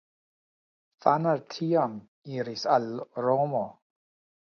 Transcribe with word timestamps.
Pfanner 1.05 1.45
tiam 1.57 2.01
iris 2.41 2.67
al 2.79 2.91
Romo. 3.29 3.67